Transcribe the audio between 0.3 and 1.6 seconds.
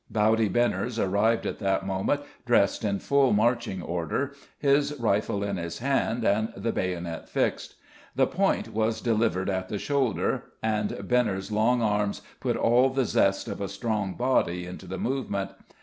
Benners arrived at